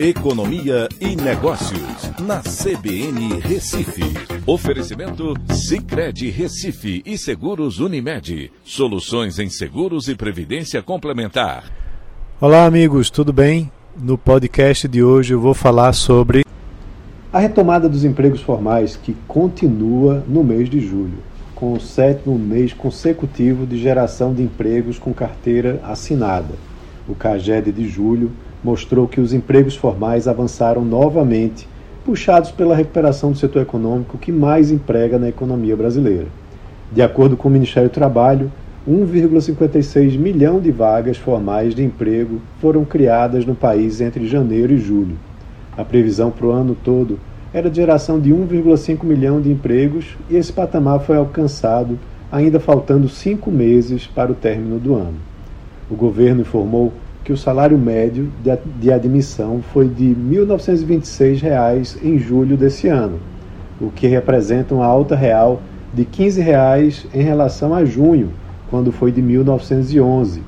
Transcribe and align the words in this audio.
Economia 0.00 0.88
e 1.00 1.16
Negócios, 1.16 2.12
na 2.20 2.38
CBN 2.38 3.40
Recife. 3.40 4.04
Oferecimento 4.46 5.34
Cicred 5.52 6.30
Recife 6.30 7.02
e 7.04 7.18
Seguros 7.18 7.80
Unimed. 7.80 8.52
Soluções 8.62 9.40
em 9.40 9.50
seguros 9.50 10.06
e 10.06 10.14
previdência 10.14 10.80
complementar. 10.84 11.64
Olá, 12.40 12.64
amigos, 12.64 13.10
tudo 13.10 13.32
bem? 13.32 13.72
No 14.00 14.16
podcast 14.16 14.86
de 14.86 15.02
hoje 15.02 15.34
eu 15.34 15.40
vou 15.40 15.52
falar 15.52 15.92
sobre 15.92 16.44
a 17.32 17.40
retomada 17.40 17.88
dos 17.88 18.04
empregos 18.04 18.40
formais 18.40 18.94
que 18.94 19.16
continua 19.26 20.22
no 20.28 20.44
mês 20.44 20.70
de 20.70 20.78
julho, 20.78 21.18
com 21.56 21.72
o 21.72 21.80
sétimo 21.80 22.38
mês 22.38 22.72
consecutivo 22.72 23.66
de 23.66 23.76
geração 23.76 24.32
de 24.32 24.44
empregos 24.44 24.96
com 24.96 25.12
carteira 25.12 25.80
assinada. 25.82 26.54
O 27.08 27.16
CAGED 27.16 27.72
de 27.72 27.88
julho 27.88 28.30
mostrou 28.62 29.06
que 29.06 29.20
os 29.20 29.32
empregos 29.32 29.76
formais 29.76 30.26
avançaram 30.26 30.84
novamente, 30.84 31.68
puxados 32.04 32.50
pela 32.50 32.74
recuperação 32.74 33.32
do 33.32 33.38
setor 33.38 33.62
econômico 33.62 34.18
que 34.18 34.32
mais 34.32 34.70
emprega 34.70 35.18
na 35.18 35.28
economia 35.28 35.76
brasileira. 35.76 36.26
De 36.90 37.02
acordo 37.02 37.36
com 37.36 37.48
o 37.48 37.50
Ministério 37.50 37.88
do 37.88 37.92
Trabalho, 37.92 38.50
1,56 38.88 40.16
milhão 40.18 40.58
de 40.60 40.70
vagas 40.70 41.18
formais 41.18 41.74
de 41.74 41.84
emprego 41.84 42.40
foram 42.60 42.84
criadas 42.84 43.44
no 43.44 43.54
país 43.54 44.00
entre 44.00 44.26
janeiro 44.26 44.72
e 44.72 44.78
julho. 44.78 45.16
A 45.76 45.84
previsão 45.84 46.30
para 46.30 46.46
o 46.46 46.50
ano 46.50 46.74
todo 46.82 47.18
era 47.52 47.68
de 47.68 47.76
geração 47.76 48.18
de 48.18 48.30
1,5 48.30 49.04
milhão 49.04 49.40
de 49.40 49.50
empregos 49.50 50.16
e 50.30 50.36
esse 50.36 50.52
patamar 50.52 51.00
foi 51.00 51.16
alcançado 51.16 51.98
ainda 52.30 52.60
faltando 52.60 53.08
cinco 53.08 53.50
meses 53.50 54.06
para 54.06 54.32
o 54.32 54.34
término 54.34 54.78
do 54.78 54.94
ano. 54.94 55.16
O 55.90 55.94
governo 55.94 56.42
informou 56.42 56.92
que 57.28 57.32
o 57.34 57.36
salário 57.36 57.76
médio 57.76 58.32
de 58.80 58.90
admissão 58.90 59.60
foi 59.60 59.86
de 59.86 60.14
R$ 60.14 60.46
1.926 60.46 62.02
em 62.02 62.18
julho 62.18 62.56
desse 62.56 62.88
ano, 62.88 63.18
o 63.78 63.90
que 63.90 64.06
representa 64.06 64.74
uma 64.74 64.86
alta 64.86 65.14
real 65.14 65.60
de 65.92 66.06
15 66.06 66.40
reais 66.40 67.06
em 67.12 67.20
relação 67.20 67.74
a 67.74 67.84
junho, 67.84 68.30
quando 68.70 68.90
foi 68.90 69.12
de 69.12 69.20
1911. 69.20 70.42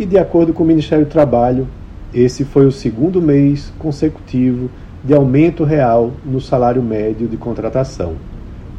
E 0.00 0.06
de 0.06 0.16
acordo 0.16 0.54
com 0.54 0.64
o 0.64 0.66
Ministério 0.66 1.04
do 1.04 1.10
Trabalho, 1.10 1.68
esse 2.14 2.42
foi 2.42 2.64
o 2.64 2.72
segundo 2.72 3.20
mês 3.20 3.70
consecutivo 3.78 4.70
de 5.04 5.12
aumento 5.12 5.62
real 5.62 6.10
no 6.24 6.40
salário 6.40 6.82
médio 6.82 7.28
de 7.28 7.36
contratação. 7.36 8.14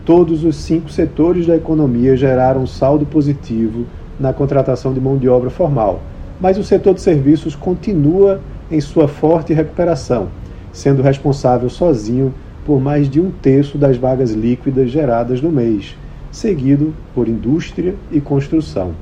Todos 0.03 0.43
os 0.43 0.55
cinco 0.55 0.89
setores 0.89 1.45
da 1.45 1.55
economia 1.55 2.17
geraram 2.17 2.65
saldo 2.65 3.05
positivo 3.05 3.85
na 4.19 4.33
contratação 4.33 4.91
de 4.91 4.99
mão 4.99 5.15
de 5.15 5.29
obra 5.29 5.51
formal 5.51 6.01
mas 6.39 6.57
o 6.57 6.63
setor 6.63 6.93
de 6.93 7.01
serviços 7.01 7.55
continua 7.55 8.41
em 8.69 8.81
sua 8.81 9.07
forte 9.07 9.53
recuperação, 9.53 10.29
sendo 10.71 11.01
responsável 11.01 11.69
sozinho 11.69 12.33
por 12.65 12.81
mais 12.81 13.09
de 13.09 13.21
um 13.21 13.29
terço 13.29 13.77
das 13.77 13.95
vagas 13.95 14.31
líquidas 14.31 14.89
geradas 14.89 15.41
no 15.41 15.51
mês, 15.51 15.95
seguido 16.31 16.93
por 17.13 17.27
indústria 17.27 17.95
e 18.11 18.19
construção. 18.19 18.93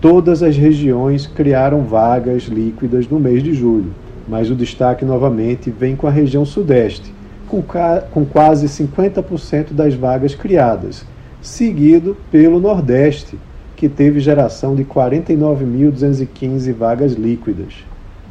Todas 0.00 0.42
as 0.42 0.56
regiões 0.56 1.26
criaram 1.26 1.82
vagas 1.82 2.42
líquidas 2.42 3.08
no 3.08 3.18
mês 3.18 3.42
de 3.42 3.54
julho, 3.54 3.92
mas 4.28 4.50
o 4.50 4.54
destaque 4.54 5.04
novamente 5.04 5.70
vem 5.70 5.96
com 5.96 6.06
a 6.06 6.10
região 6.10 6.44
Sudeste, 6.44 7.12
com, 7.48 7.62
com 8.10 8.24
quase 8.24 8.66
50% 8.66 9.72
das 9.72 9.94
vagas 9.94 10.34
criadas, 10.34 11.06
seguido 11.40 12.16
pelo 12.30 12.60
Nordeste, 12.60 13.38
que 13.84 13.88
teve 13.90 14.18
geração 14.18 14.74
de 14.74 14.82
49.215 14.82 16.72
vagas 16.72 17.12
líquidas. 17.12 17.84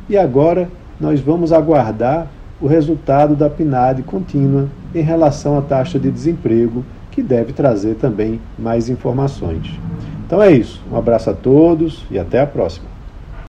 E 0.10 0.18
agora 0.18 0.68
nós 1.00 1.20
vamos 1.20 1.54
aguardar 1.54 2.26
o 2.60 2.66
resultado 2.66 3.36
da 3.36 3.52
PNAD 3.52 4.02
contínua 4.02 4.68
em 4.96 5.02
relação 5.02 5.56
à 5.56 5.62
taxa 5.62 6.00
de 6.00 6.10
desemprego, 6.10 6.84
que 7.12 7.22
deve 7.22 7.54
trazer 7.54 7.94
também 7.98 8.42
mais 8.58 8.90
informações. 8.90 9.80
Então 10.26 10.42
é 10.42 10.52
isso. 10.52 10.82
Um 10.92 10.98
abraço 10.98 11.30
a 11.30 11.34
todos 11.36 12.04
e 12.10 12.18
até 12.18 12.42
a 12.42 12.48
próxima. 12.48 12.88